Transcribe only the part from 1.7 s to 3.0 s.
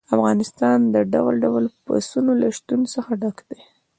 پسونو له شتون